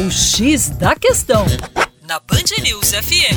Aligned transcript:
O 0.00 0.10
X 0.10 0.70
da 0.70 0.96
Questão, 0.96 1.44
na 2.08 2.18
Band 2.20 2.62
News 2.62 2.92
FM. 2.92 3.36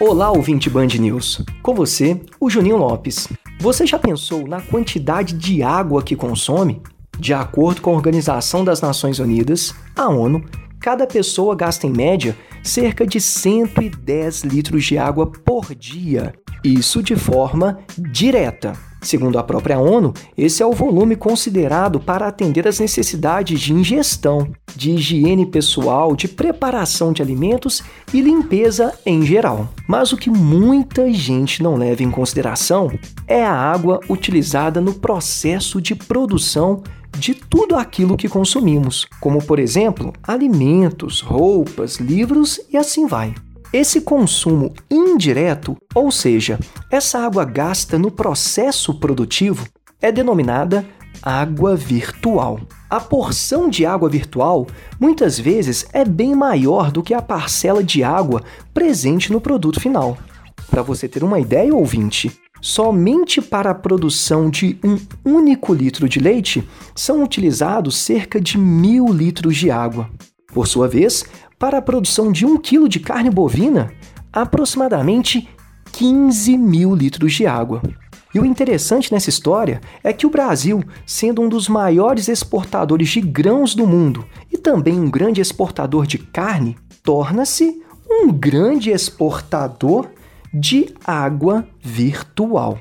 Olá, 0.00 0.30
ouvinte 0.30 0.70
Band 0.70 0.86
News. 0.98 1.44
Com 1.62 1.74
você, 1.74 2.18
o 2.40 2.48
Juninho 2.48 2.78
Lopes. 2.78 3.28
Você 3.60 3.86
já 3.86 3.98
pensou 3.98 4.48
na 4.48 4.62
quantidade 4.62 5.34
de 5.34 5.62
água 5.62 6.02
que 6.02 6.16
consome? 6.16 6.80
De 7.18 7.34
acordo 7.34 7.82
com 7.82 7.90
a 7.90 7.94
Organização 7.94 8.64
das 8.64 8.80
Nações 8.80 9.18
Unidas, 9.18 9.74
a 9.94 10.08
ONU, 10.08 10.42
cada 10.80 11.06
pessoa 11.06 11.54
gasta 11.54 11.86
em 11.86 11.92
média 11.92 12.34
cerca 12.62 13.06
de 13.06 13.20
110 13.20 14.44
litros 14.44 14.82
de 14.86 14.96
água 14.96 15.26
por 15.30 15.74
dia. 15.74 16.32
Isso 16.64 17.02
de 17.02 17.16
forma 17.16 17.80
direta. 17.98 18.91
Segundo 19.02 19.36
a 19.36 19.42
própria 19.42 19.80
ONU, 19.80 20.14
esse 20.38 20.62
é 20.62 20.66
o 20.66 20.72
volume 20.72 21.16
considerado 21.16 21.98
para 21.98 22.28
atender 22.28 22.68
às 22.68 22.78
necessidades 22.78 23.60
de 23.60 23.72
ingestão, 23.72 24.48
de 24.76 24.92
higiene 24.92 25.44
pessoal, 25.44 26.14
de 26.14 26.28
preparação 26.28 27.12
de 27.12 27.20
alimentos 27.20 27.82
e 28.14 28.20
limpeza 28.20 28.94
em 29.04 29.26
geral. 29.26 29.68
Mas 29.88 30.12
o 30.12 30.16
que 30.16 30.30
muita 30.30 31.12
gente 31.12 31.62
não 31.62 31.74
leva 31.74 32.02
em 32.02 32.10
consideração 32.12 32.92
é 33.26 33.44
a 33.44 33.52
água 33.52 33.98
utilizada 34.08 34.80
no 34.80 34.94
processo 34.94 35.80
de 35.80 35.96
produção 35.96 36.82
de 37.18 37.34
tudo 37.34 37.74
aquilo 37.76 38.16
que 38.16 38.28
consumimos, 38.28 39.06
como 39.20 39.42
por 39.42 39.58
exemplo, 39.58 40.12
alimentos, 40.22 41.20
roupas, 41.20 41.96
livros 41.96 42.60
e 42.70 42.76
assim 42.76 43.06
vai. 43.06 43.34
Esse 43.72 44.02
consumo 44.02 44.74
indireto, 44.90 45.78
ou 45.94 46.10
seja, 46.10 46.58
essa 46.90 47.20
água 47.20 47.42
gasta 47.42 47.98
no 47.98 48.10
processo 48.10 48.92
produtivo, 48.92 49.66
é 49.98 50.12
denominada 50.12 50.84
água 51.22 51.74
virtual. 51.74 52.60
A 52.90 53.00
porção 53.00 53.70
de 53.70 53.86
água 53.86 54.10
virtual 54.10 54.66
muitas 55.00 55.38
vezes 55.38 55.86
é 55.94 56.04
bem 56.04 56.34
maior 56.34 56.92
do 56.92 57.02
que 57.02 57.14
a 57.14 57.22
parcela 57.22 57.82
de 57.82 58.04
água 58.04 58.42
presente 58.74 59.32
no 59.32 59.40
produto 59.40 59.80
final. 59.80 60.18
Para 60.68 60.82
você 60.82 61.08
ter 61.08 61.24
uma 61.24 61.40
ideia, 61.40 61.74
ouvinte, 61.74 62.30
somente 62.60 63.40
para 63.40 63.70
a 63.70 63.74
produção 63.74 64.50
de 64.50 64.78
um 64.84 64.98
único 65.24 65.72
litro 65.72 66.06
de 66.06 66.20
leite 66.20 66.68
são 66.94 67.22
utilizados 67.22 67.96
cerca 67.96 68.38
de 68.38 68.58
mil 68.58 69.06
litros 69.06 69.56
de 69.56 69.70
água. 69.70 70.10
Por 70.52 70.66
sua 70.66 70.86
vez, 70.86 71.24
para 71.62 71.78
a 71.78 71.82
produção 71.82 72.32
de 72.32 72.44
1 72.44 72.56
kg 72.56 72.88
de 72.88 72.98
carne 72.98 73.30
bovina, 73.30 73.92
aproximadamente 74.32 75.48
15 75.92 76.58
mil 76.58 76.92
litros 76.92 77.34
de 77.34 77.46
água. 77.46 77.80
E 78.34 78.40
o 78.40 78.44
interessante 78.44 79.12
nessa 79.12 79.30
história 79.30 79.80
é 80.02 80.12
que 80.12 80.26
o 80.26 80.30
Brasil, 80.30 80.82
sendo 81.06 81.40
um 81.40 81.48
dos 81.48 81.68
maiores 81.68 82.26
exportadores 82.26 83.10
de 83.10 83.20
grãos 83.20 83.76
do 83.76 83.86
mundo 83.86 84.26
e 84.50 84.58
também 84.58 84.98
um 84.98 85.08
grande 85.08 85.40
exportador 85.40 86.04
de 86.04 86.18
carne, 86.18 86.76
torna-se 87.00 87.80
um 88.10 88.32
grande 88.32 88.90
exportador 88.90 90.10
de 90.52 90.92
água 91.06 91.64
virtual. 91.80 92.76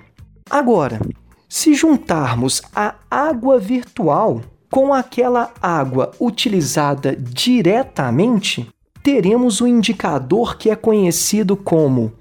Agora, 0.49 0.99
se 1.47 1.75
juntarmos 1.75 2.63
a 2.75 2.95
água 3.11 3.59
virtual 3.59 4.41
com 4.71 4.91
aquela 4.93 5.51
água 5.61 6.11
utilizada 6.17 7.13
diretamente, 7.15 8.69
teremos 9.03 9.59
o 9.59 9.65
um 9.65 9.67
indicador 9.67 10.57
que 10.57 10.69
é 10.69 10.75
conhecido 10.77 11.57
como 11.57 12.13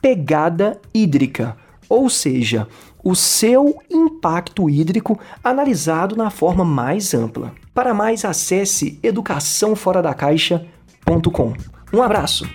pegada 0.00 0.80
hídrica, 0.94 1.56
ou 1.88 2.08
seja, 2.08 2.68
o 3.02 3.16
seu 3.16 3.76
impacto 3.90 4.70
hídrico 4.70 5.18
analisado 5.42 6.14
na 6.14 6.30
forma 6.30 6.64
mais 6.64 7.12
ampla. 7.12 7.52
Para 7.74 7.92
mais, 7.92 8.24
acesse 8.24 9.00
educaçãoforadacaixa.com. 9.02 11.54
Um 11.92 12.02
abraço! 12.02 12.48